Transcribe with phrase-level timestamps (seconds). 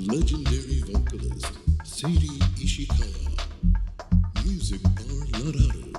[0.00, 3.34] Legendary vocalist Sadie Ishikawa.
[4.44, 5.92] Music Bar Lararu.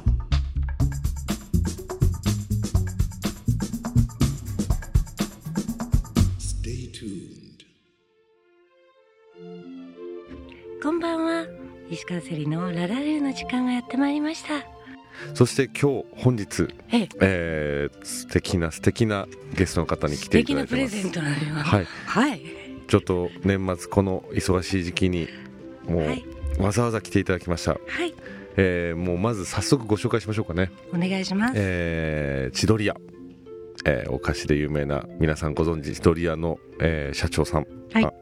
[6.40, 7.66] Stay tuned.
[10.82, 11.46] こんばんは。
[11.90, 14.66] 石川せりのララルーの時間がやってまいりました。
[15.34, 17.10] そして今日本日、ええ。
[17.20, 19.28] えー、素敵な素敵な
[19.58, 21.04] ゲストの方に来素ていた敵なプレだいてます。
[21.04, 21.86] ゼントなのよはい。
[22.06, 22.59] はい
[22.90, 25.30] ちょっと年末この忙しい時期に
[25.88, 26.26] もう、はい。
[26.58, 28.14] わざわざ来ていただきました、はい。
[28.58, 30.72] えー、もうまず早速ご紹介しましょうかね。
[30.94, 32.96] お願いします、えー、千鳥屋、
[33.86, 38.06] えーお菓子で有名な皆さんご存知千鳥屋の、えー社長さん、はい。
[38.06, 38.14] あ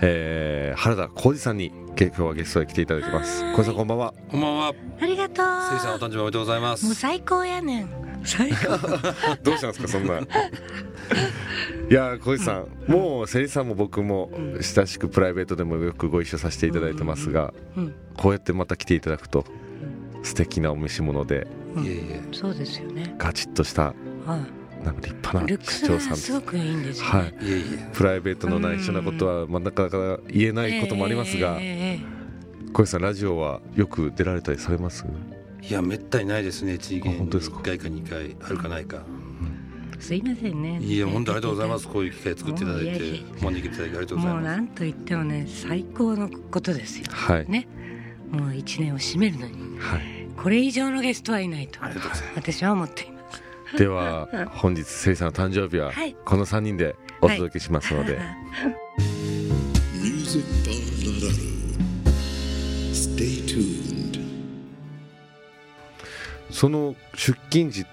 [0.00, 3.42] えー原田浩二さんにげ今日はゲストで来ていただきます。
[3.42, 3.56] はーい。
[3.56, 4.14] 浩二さんこんばんは。
[4.30, 4.72] こんばんは。
[5.00, 5.46] ありがとう。
[5.70, 6.94] せいさんお誕生日おめでとうございまもうす。
[6.94, 7.88] 最高やねん。
[8.24, 8.78] 最高。
[9.42, 10.20] どうしたんですかそんな
[11.90, 14.62] いやー小石さん、もうセリさんも僕もうん。
[14.62, 17.94] 親しくプライベートでもよくご一緒させていただいてますが、うん。
[18.16, 19.44] こうやってまた来ていただくと
[20.22, 22.22] 素敵なお召し物でいえいえ。
[22.32, 23.14] そうですよね。
[23.18, 24.46] ガチッとしたは
[24.82, 26.32] なんか立派ないルックス社長さんがす。
[26.32, 27.10] ごくいいんですよね。
[27.10, 27.34] はい。
[27.92, 32.14] プライベートの内緒なことは、まあ、なかなか言えないこともありますが、ええ
[32.72, 35.04] 小石さんラジオはよく出られたりされます？
[35.62, 36.76] いやめったにないですね。
[36.76, 37.58] 地域本当ですか？
[37.60, 39.02] 一回か二回あるかないか。
[40.04, 40.78] えすいませんね。
[40.80, 41.88] いや本当ありがとうございます。
[41.88, 42.90] こういう機会作っていただいて
[43.40, 44.44] もういやいただきありがとうございもうます。
[44.44, 47.06] なんといってもね最高のことですよ。
[47.10, 47.66] はい、ね。
[48.30, 49.78] もう一年を締めるのに。
[49.78, 50.00] はい、
[50.36, 51.82] これ以上のゲストはいないと。
[51.82, 52.52] ありがとうございます。
[52.52, 53.20] 私は思っていま
[53.72, 53.78] す。
[53.78, 56.14] では 本日セリさんの誕生日ははい。
[56.24, 58.18] この3人でお届けしますので、
[60.02, 60.72] Music Bar
[61.04, 61.54] Lararu.
[62.92, 63.94] Stay tuned.
[66.50, 67.84] その出勤時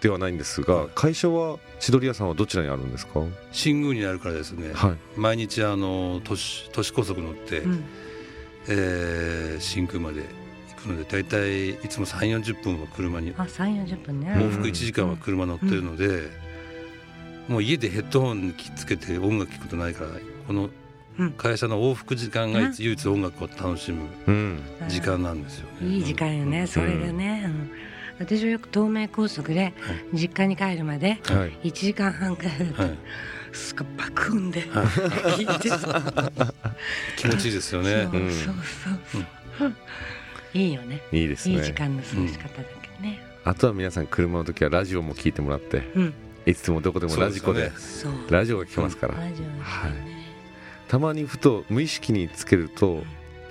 [0.00, 0.88] ではないんですが、はい。
[0.94, 3.20] 会社は千鳥屋さんはどちらにあるんですか？
[3.52, 4.72] 新宮にあるからですね。
[4.74, 4.96] はい。
[5.18, 7.84] 毎日あの都市都市高速乗って、うん。
[8.68, 10.22] えー新宮まで
[10.76, 14.28] 行くので大体いつも3 4 0分は車にあ三四十分ね。
[14.36, 16.28] 往復1時間は車乗ってるので、
[17.48, 20.10] もう家でヘッドホンきつけて音楽聴くことないから
[20.46, 20.68] この
[21.18, 21.32] うん。
[21.32, 24.62] 会社の往復時間がうん唯一音楽を楽しむうん。
[24.88, 25.88] 時間なんですよね。
[25.88, 27.70] いい時間よねそれがね、うん
[28.18, 29.72] 私はよく東名高速で
[30.12, 31.68] 実家に帰るまではい。
[31.68, 32.98] 1時間半くらとはい、
[33.52, 34.86] すごい爆音ではい。
[34.86, 36.30] 聞いてさ
[37.16, 38.08] 気持ちいいですよね。
[38.10, 38.54] そうそう
[39.58, 39.74] そう
[40.54, 41.02] いいよね。
[41.12, 41.56] いいですね。
[41.56, 46.14] いい時間の過ごし方だけどねあとは皆さん車の時はラジオも聞いてもらってうん。
[46.46, 48.12] いつでもどこでもラジコでそうそう。
[48.30, 49.92] ラジオが聞けますから、ラジオはい。
[50.88, 53.02] たまにふと無意識につけると,、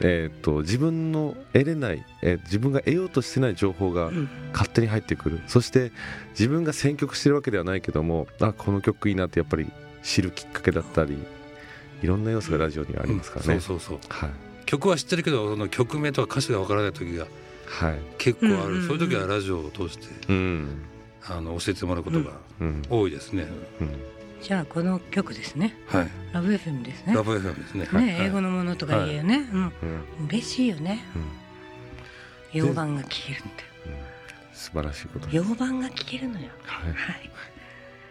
[0.02, 4.30] えー、と自分の得れない、えー自分が得ようとしてない情報がうん。
[4.52, 5.42] 勝手に入ってくる。
[5.48, 5.92] そして
[6.32, 9.68] 自分が選曲してるわけではないけどもあこの曲いいなってやっぱり
[10.04, 11.18] 知るきっかけだったり
[12.04, 14.14] いろんな要素がラジオにはありますからね、そうそうそう。
[14.14, 14.30] はい。
[14.66, 17.26] 曲は知ってるけどその曲名とか歌詞がわからない時が
[17.68, 18.00] はい。
[18.18, 18.88] 結構ある、うんうんうん。
[18.88, 20.68] そういう時はラジオを通してうん。
[21.28, 22.82] あの教えてもらうことがうん。
[22.90, 23.48] 多いですね。
[23.82, 23.90] うん
[24.46, 25.76] じゃあこの曲ですね。
[25.88, 27.16] はい、ラブ FM ですね。
[27.16, 27.80] ラブ FM ですね。
[27.80, 28.28] ね、はい。
[28.28, 29.62] 英語のものとか言うよね、うん。
[29.62, 30.28] うん。
[30.28, 31.04] 嬉しいよね。
[32.54, 32.68] うん。
[32.68, 33.50] 洋版が聴けるって。
[34.54, 36.50] 素晴らしいこと洋版が聴けるのよ。
[36.62, 36.94] はい。
[36.94, 37.32] はい。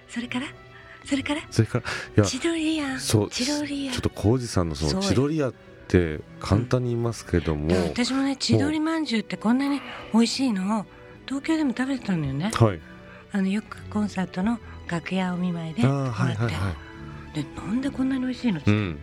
[0.09, 0.47] それから？
[1.05, 1.41] それから？
[1.53, 1.84] それからい
[2.17, 2.99] や千鳥屋。
[2.99, 3.93] そう千鳥屋。
[3.93, 5.09] ちょっと浩二さんのそのそうよ。
[5.09, 5.55] 千鳥屋っ
[5.87, 9.81] て簡単に言いますけども、私もね千鳥まんじゅうってこんなに
[10.12, 10.84] 美味しいのを
[11.27, 12.51] 東京でも食べてたのよね。
[12.53, 12.81] はい
[13.34, 16.75] あのよくコンサートの楽屋お見舞いでもらあって、ーはいはいは
[17.33, 17.43] い。
[17.43, 18.99] でなんでこんなに美味しいのって、うん。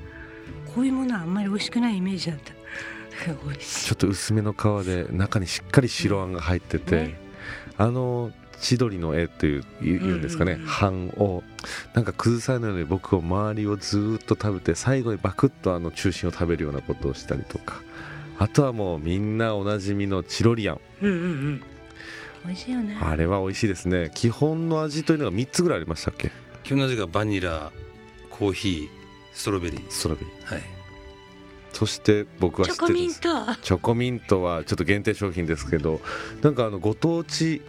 [0.73, 2.53] こういうものはあんまり美味しくないイメージだった。
[3.59, 7.19] ちょっと薄めの皮で中にしっかり白あんが入ってて、ね。
[7.77, 10.87] あの千鳥の絵という言うんですかね、うん。
[10.87, 11.43] うんを。
[11.93, 17.81] なんか崩さないように僕を周りをずーっと食べて最後にバクッとあの中心を食べるようなことをしたりとか。
[18.39, 20.79] あとはもうみんなおなじみのチロリアン。
[21.01, 21.61] うんうんうん
[22.45, 22.97] 美味しいよね。
[23.01, 24.11] あれは美味しいですね。
[24.13, 26.31] 基本の味というのが3つぐらいありましたっけ？
[26.63, 27.71] 基本の味がバニラ
[28.29, 28.89] コーヒー
[29.33, 29.85] ストロベリー。
[29.89, 30.53] ストロベリー。
[30.53, 30.63] はい。
[31.73, 33.59] そして僕はチョコミン知ってるんです。
[33.59, 36.01] トチョコミントはちょっと限定商品ですけど
[36.41, 37.61] なんかあのご当地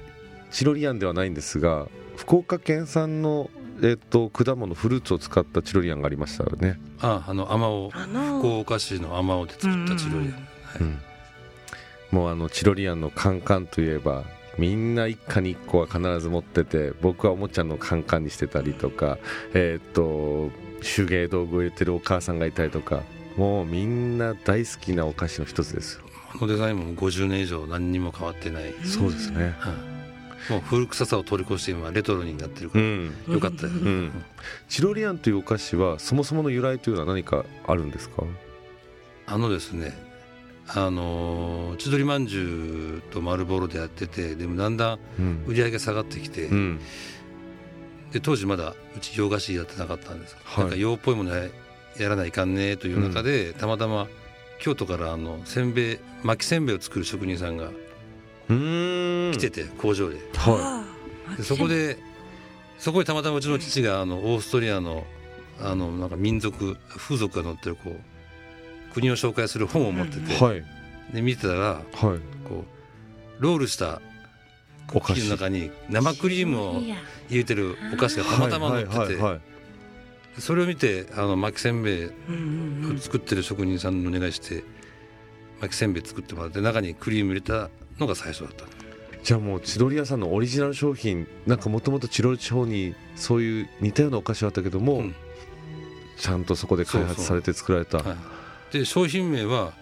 [0.50, 1.86] チロリアンではないんですが
[2.16, 3.48] 福岡県産の、
[3.82, 7.90] えっと果物フルーツを使ったチロリアンがありましたよね、ああの甘お。
[7.94, 8.38] あの。
[8.40, 10.34] 福岡市の甘おで作ったチロリ
[10.80, 11.00] アン、
[12.10, 14.24] もうあのチロリアンのカンカンといえば
[14.58, 19.18] みんな一家に一個は必ず持ってて僕はおもちゃのカンカンにしてたりとか
[19.54, 20.50] えっと
[20.82, 23.02] 手芸道具を入れてるお母さんがいたりとか
[23.36, 26.00] もうみんな大好きなお菓子の一つです
[26.38, 29.54] このデザインも50年以上何にも変わってない、そうですね。
[29.58, 29.72] はい
[30.50, 33.12] もう古臭さを通り越して今レトロになってるから、うん。
[33.28, 34.24] よかったよ、うん。
[34.68, 38.24] チロリアンというお菓子はそもそもの由来というのは何かあるんですか？
[39.26, 39.96] あのですね
[40.68, 45.44] あのー千鳥まんじゅうと丸ボロでやっててでもだんだんうん。
[45.46, 46.80] 売り上げが下がってきて、うん。
[48.12, 50.64] で当時まだうち洋菓子やってなかったんです、はい。
[50.64, 51.48] なんか洋っぽいものや
[51.98, 54.08] やらないかんねという中で、たまたま
[54.58, 59.32] 京都からあのせんべい巻きせんべいを作る職人さんがうーん。
[59.32, 60.16] 来てて、工場で。
[60.34, 60.84] は
[61.36, 61.98] でそこで
[62.78, 65.04] そこにたまたまうちの父があのオーストリアの
[65.60, 68.00] あのなんか民族風俗が載ってるこう
[68.92, 70.64] 国を紹介する本を持ってて、いはい。
[71.12, 71.84] で見てたらはい。
[71.92, 72.64] こ
[73.40, 74.00] うロールした
[74.94, 75.20] お菓子。
[75.20, 76.96] 生地の中に生クリームを入
[77.30, 79.40] れてるお菓子がたまたま載ってて、
[80.38, 82.10] それを見てあの巻きせんべいを
[82.98, 84.64] 作ってる職人さんにお願いして
[85.60, 88.64] 巻きせんべい作ってもらって中にクリーム入れたのが最初だった。
[89.22, 95.14] じゃあもう千鳥屋さんのオリジナル商品なんかもともとチロル地方にそういう似たようなお菓子はあったけども、うん。
[96.18, 98.16] ちゃんとそこで開発されて作られたはい、
[98.72, 99.72] で商品名は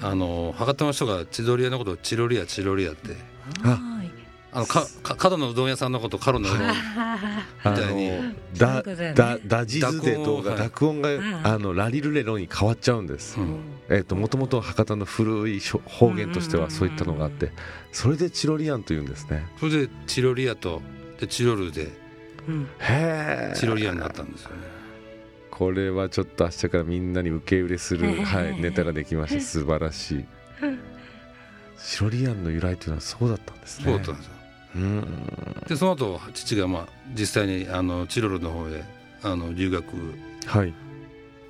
[0.00, 3.16] あの博多の人が千鳥屋のことをチロリアチロリアって。
[3.62, 3.68] あ。
[3.70, 4.06] はい
[4.52, 6.68] あのかか角のうどん屋さんのことカロのうどん。
[6.68, 6.74] み
[7.62, 8.10] たいに。
[8.56, 11.46] だだだダジズデとか濁音が、ん。
[11.46, 13.60] あのラリルレロに変わっちゃうんです、うん。
[13.90, 17.52] えっ、ともともと博多の古い方言としてはそういったのがあって
[17.92, 19.46] それでチロリアンというんですね。
[19.60, 20.80] それでチロリアと
[21.20, 21.92] でチロルで
[22.48, 22.62] うん。
[22.78, 24.75] へえチロリアになったんですよね
[25.56, 29.40] これはちょっと明日からみんなに受け売れする、はい、ネタができました。
[29.40, 30.24] 素晴らしい。
[31.78, 33.84] チロリアンの由来というのはそうだったんですね。
[33.84, 34.32] そうだったんですよ。
[34.74, 35.64] うん。
[35.66, 36.86] でその祖父がまあ
[37.18, 38.84] 実際にあのチロルの方へ
[39.22, 39.86] あの留学
[40.46, 40.74] はい。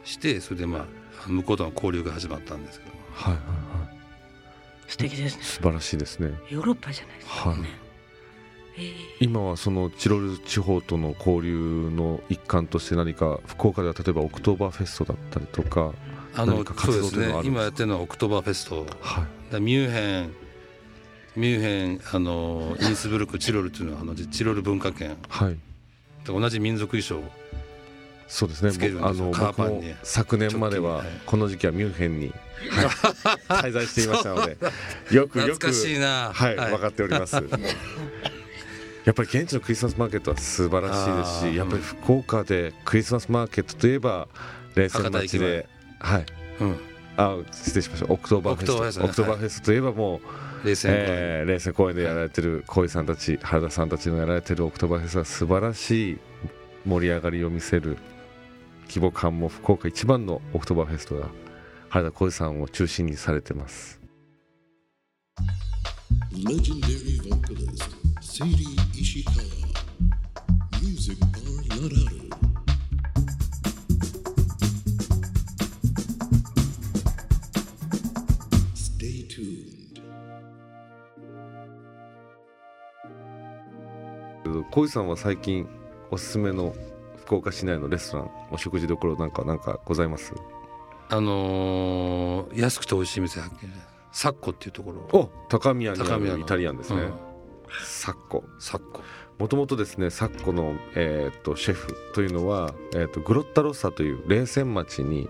[0.04, 0.86] してそれでま
[1.24, 3.00] あ向こうとの交流が始まったんですけども。
[3.12, 3.52] はいはいは
[3.92, 3.96] い。
[4.86, 5.42] 素敵ですね。
[5.42, 6.32] 素晴らしいですね。
[6.48, 7.58] ヨーロッパじゃないですかはい。
[7.58, 7.85] えー
[9.20, 15.93] 今はそのチロル地方との交流の一環として何か福岡では例えばオクトーバーフェストだったりとか
[16.34, 17.56] あの何かそうです活動というのはあるんですか？
[17.56, 18.87] ね今やってるのはオクトーバーフェスト。
[19.00, 19.52] はい。
[19.52, 20.31] だミュンヘン
[21.37, 25.17] ミュンヘンあのインスブルクチロルっていうのはあのチロル文化圏。
[25.28, 25.52] はい。
[25.52, 25.58] で
[26.38, 27.26] 同じ民族衣装。
[28.28, 28.73] そうですね。
[28.73, 32.32] すあの僕も昨年まではこの時期はミュンヘンに、
[33.49, 34.56] はい、滞在していましたので
[35.14, 36.32] よくよく懐かしいな。
[36.34, 37.37] はい、分かっております。
[39.06, 44.26] やっぱり現地のクリスマスマーケットは素晴らしいですし、やっぱり福岡でクリスマスマーケットといえば
[44.74, 45.68] 冷泉町で、
[46.00, 46.26] はい、
[46.60, 46.76] うん。
[47.16, 48.12] あ失礼しました。
[48.12, 48.74] オクトーバーフェスト。
[48.74, 49.06] オクトーバーフェストね。
[49.06, 50.20] オクトーバーフェストといえばも
[50.64, 56.18] う、冷泉こ、えー、冷泉公園でやられてる小井さんたち原田さんたちのやられてるオクトーバーフェストは素晴らしい
[56.84, 57.98] 盛り上がりを見せる
[58.88, 61.28] 規模感も福岡一番のオクトーバーフェストが
[61.90, 64.00] 原田小井さんを中心にされてます。
[66.32, 67.95] Legendary vocalist
[68.36, 69.40] Sadie Ishikawa.
[70.82, 71.40] Music Bar
[71.70, 72.28] Nararu.
[78.74, 80.02] Stay tuned.
[84.70, 85.66] 小井さんは最近
[86.10, 86.74] おすすめの
[87.16, 90.34] 福岡市内のレストランお食事どころなんかなんかございます？
[91.08, 93.72] あのー安くて美味しい店発見
[94.12, 97.25] サッコっていうところお高宮にあ高宮のるイタリアンですね、うん
[97.82, 98.44] サッコ。
[98.58, 99.02] サッコ。
[99.38, 105.28] もともとですねサッコの、えー、とシェフというのは、えー、とグロッタロッサという冷泉町に、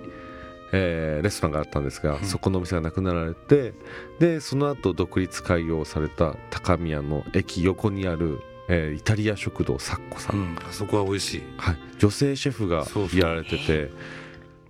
[0.72, 2.24] えーレストランがあったんですが、うん。
[2.24, 3.74] そこのお店がなくなられて
[4.20, 10.58] でその後独立開業された高宮の駅横にある、えーイタリア食堂サッコさん、うん。
[10.58, 11.42] あそこは美味しい。
[11.56, 13.90] はい、女性シェフがやられてて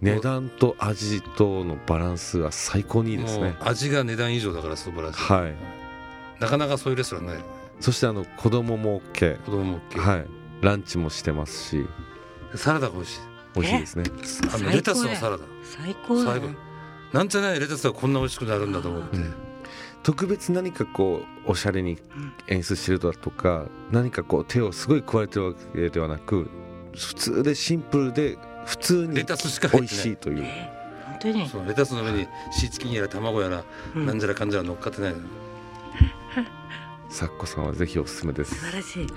[0.00, 3.54] 値段と味とのバランスが最高にいいですね。
[3.60, 5.54] 味が値段以上だから素晴らしい、はい。
[6.40, 7.38] なかなかそういうレストランない
[7.80, 10.26] そしてあの子供も OK 子供も OK、はい。
[10.62, 11.86] ランチもしてますし。
[12.54, 13.20] サラダが美味しい。
[13.54, 14.04] 美味しいですね。
[14.54, 15.44] あのレタスのサラダ。
[15.62, 16.48] 最高だ最高
[17.12, 19.34] なんじゃないレタスがこんな美味しくなるんだと思って、うん。
[20.02, 21.98] 特別何かこうおしゃれに
[22.48, 26.48] 演出してるだとか何かこう手をすごい加えてるわけではなく
[26.94, 30.44] 普通でシンプルで普通にレタスしか美味しいという。
[31.06, 31.48] 本当に。
[31.48, 33.64] そのレタスの上にシーチキンやら卵やら、
[33.94, 34.06] うん。
[34.06, 35.18] なんじゃらかんじゃら乗っかってないの
[37.16, 38.54] サッコさんはぜひおすすめです。
[38.54, 38.98] 素晴らしい。
[39.04, 39.10] はい。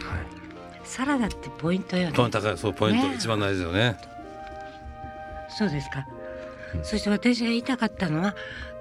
[0.86, 2.16] サラダってポイントよね。
[2.16, 3.16] ポイント高いそうポイント、ね。
[3.16, 3.98] 一番大事だよね。
[5.50, 6.08] そうですか、
[6.76, 6.86] うん。
[6.86, 8.36] そして私が言いたかったのは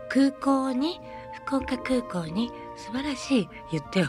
[0.08, 1.00] 空港に
[1.44, 4.06] 福岡空港に素晴らしい言ってよ。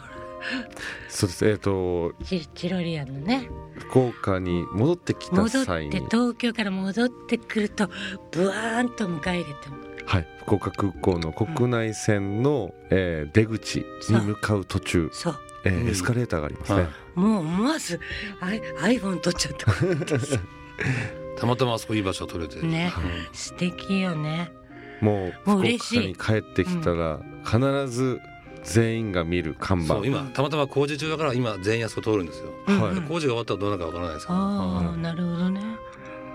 [1.10, 1.50] そうです。
[1.50, 3.50] えっ、とチチロリアンのね。
[3.80, 7.90] 福岡に戻ってきた戻って際に東京から戻ってくると
[8.32, 15.10] ブワーンと迎え入れてもはい、福岡空港の国内線の、えー出口に向かう途中。
[15.14, 15.40] そう。
[15.66, 15.88] えーうん。
[15.88, 16.90] エスカレーターがありますね、はい。
[17.14, 18.00] もう思わず
[18.42, 18.62] アイ
[18.98, 19.68] iPhone 撮っちゃった。
[21.40, 22.92] たまたまあそこいい場所取れてね。
[22.98, 24.52] うん素敵よね。
[25.00, 26.00] もうもう福嬉しい。
[26.16, 28.20] 岡に帰ってきたら必ず
[28.64, 29.94] 全員が見る看板。
[29.94, 32.52] そう今たまたま工事中だから今全員あそこ通るんですよ。
[32.66, 32.98] はいうん。
[32.98, 35.62] うん工事が終わったらどうなるかわからないですけどああなるほどね。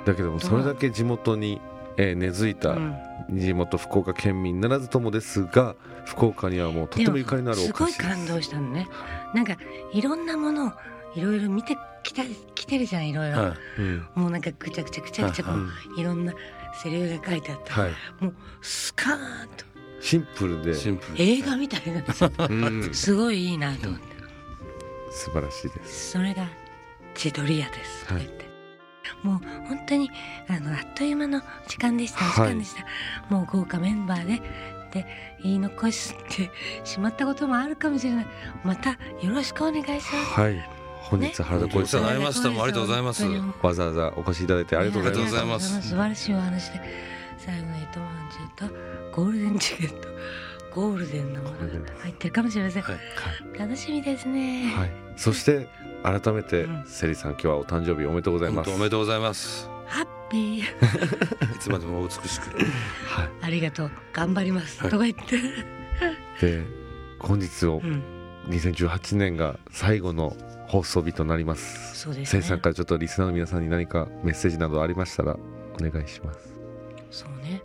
[0.04, 1.60] だけどもそれだけ地元に、
[1.96, 2.96] えー根付いたうん。
[3.30, 8.08] 地元福岡県民ならずともですが福岡にはもうとってもゆかりのあるおすごい菓子です。
[8.08, 8.88] 感動したのね。
[9.34, 9.56] なんか
[9.92, 10.72] いろんなものを
[11.14, 12.22] いろいろ見てきた
[12.54, 14.06] 来てるじゃんいろいろ、はうん。
[14.14, 16.34] もうなんかぐちゃぐちゃぐちゃぐちゃこううんいろんな
[16.82, 17.92] セリフが書いてあった、はい。
[18.20, 19.64] もうスカーンと。
[20.00, 20.74] シンプルで。
[21.16, 22.04] 映画みたいな。
[22.46, 22.90] うん。
[22.92, 24.06] すごいいいなと思って、
[25.10, 26.10] 素晴らしいです。
[26.10, 26.46] それが
[27.14, 28.44] 千鳥屋ですとかはい言って、
[29.24, 30.10] もう本当に
[30.48, 32.24] あのあっという間の時間でした。
[32.24, 32.48] お時はい。
[32.50, 32.84] 間でした、
[33.34, 34.42] もう豪華メンバーで
[34.92, 35.06] で
[35.42, 36.52] 言い残して
[36.84, 38.26] しまったこともあるかもしれない。
[38.62, 38.96] またよ
[39.30, 40.12] ろしくお願いします。
[40.12, 40.68] はい。
[41.00, 42.06] 本日原田浩二さん。
[42.06, 43.24] ありがとうございます
[43.62, 45.82] わざわざお越しいただいてありがとうございます。
[45.82, 46.80] 素晴らしいお話で。
[47.36, 48.74] 最後の糸まんじゅうと
[49.14, 50.08] ゴールデンチケット
[50.74, 51.66] ゴールデンなものが
[52.00, 52.98] 入ってるかもしれません、はい。
[53.58, 54.90] 楽しみですね、はい。
[55.16, 55.68] そして
[56.02, 56.84] 改めてうん。
[56.86, 58.70] セリさん今日はお誕生日おめでとうござい本ます。
[58.70, 59.70] 当おめでとうございます。
[59.86, 60.58] ハッピー。
[61.54, 62.48] いつまでもお美しく。
[63.06, 63.90] はありがとう。
[64.12, 64.90] 頑張ります、はい。
[64.90, 65.40] とか言って、い
[66.40, 66.62] で
[67.20, 68.02] 本日をうん、
[68.48, 71.96] 2018年が最後の放送日となります。
[72.00, 72.26] そうですね。
[72.26, 75.38] セリさんからちょっとリスナーの皆さんに何かメッセージなどありましたらお
[75.78, 76.52] 願いします。
[77.10, 77.62] そうね、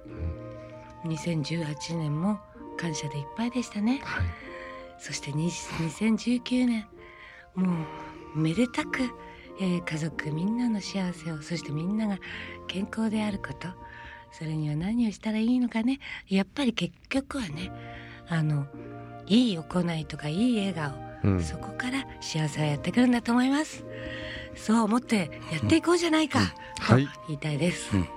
[1.06, 2.40] 2018年も
[2.80, 4.02] 感謝でいっぱいでしたね。
[4.04, 4.26] はい。
[5.00, 6.88] そしてに2019年
[7.56, 7.68] も
[8.36, 9.02] うめでたく、
[9.60, 12.18] えー家族みんなの幸せをそしてみんなが
[12.68, 13.68] 健康であること
[14.32, 16.00] それには何をしたらいいのかね。
[16.28, 17.72] やっぱり結局はね
[18.30, 18.68] あの
[19.26, 20.74] いい行いとかいい笑
[21.24, 21.44] 顔、うん。
[21.44, 23.84] そこから幸せはやってくるんだと思います。
[24.56, 26.40] そう思ってやっていこうじゃないか、
[26.76, 27.08] とはい。
[27.28, 28.08] 言いたいです、うん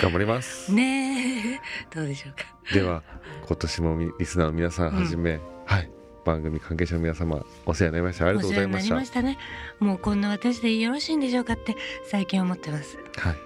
[0.00, 0.72] 頑張ります。
[0.72, 1.60] ねえ。
[1.94, 2.44] どうでしょうか。
[2.72, 3.02] では
[3.46, 5.90] 今年もみリスナーの皆さんはじめ、はい。
[6.24, 8.26] 番組関係者の皆様お世話になりました。
[8.26, 8.96] ありがとうございました。
[8.96, 9.86] お世話になりましたね。
[9.88, 13.36] もうこんな私でよろしいんでしょうかって最近思ってます、はい。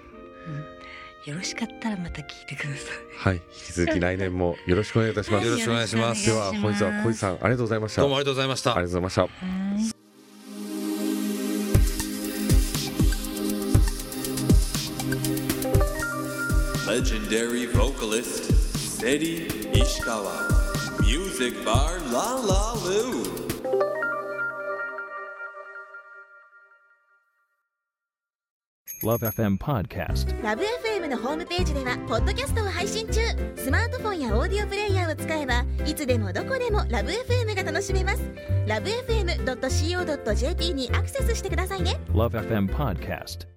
[1.27, 3.35] うん、よろしかったらまた聞いてくださはい。
[3.35, 5.45] 引き続き来年もよろしくお願いいたします。
[5.45, 6.25] よろしくお願いします。
[6.25, 8.01] では本日は小井さんありがとうございました。
[8.01, 8.71] どうもありがとうございました。
[8.71, 10.00] ありがとうございました
[16.91, 18.51] Legendary vocalist
[18.99, 20.35] Seri Ishikawa.
[20.99, 23.23] Music Bar La La Lu.
[29.03, 30.43] ラブ f m Podcast.
[30.43, 33.21] ラブ f m のホームページではポッドキャストを配信中
[33.55, 38.21] スマートフォンやオーディオプレイヤーを使えばいつでもどこでもラブ f m が楽しめます
[38.67, 43.50] ラブ FM.co.jp にアクセスしてくださいね Love FM Podcast.